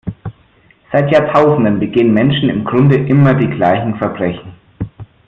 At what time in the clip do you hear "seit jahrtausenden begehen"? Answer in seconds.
0.91-2.11